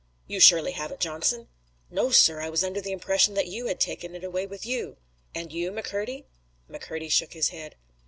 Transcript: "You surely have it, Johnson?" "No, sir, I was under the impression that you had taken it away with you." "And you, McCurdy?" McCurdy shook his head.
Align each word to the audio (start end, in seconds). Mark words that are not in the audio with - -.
"You 0.25 0.39
surely 0.39 0.71
have 0.71 0.89
it, 0.91 0.99
Johnson?" 0.99 1.47
"No, 1.91 2.09
sir, 2.09 2.41
I 2.41 2.49
was 2.49 2.63
under 2.63 2.81
the 2.81 2.91
impression 2.91 3.35
that 3.35 3.45
you 3.45 3.67
had 3.67 3.79
taken 3.79 4.15
it 4.15 4.23
away 4.23 4.47
with 4.47 4.65
you." 4.65 4.97
"And 5.35 5.53
you, 5.53 5.69
McCurdy?" 5.71 6.25
McCurdy 6.67 7.11
shook 7.11 7.33
his 7.33 7.49
head. 7.49 7.75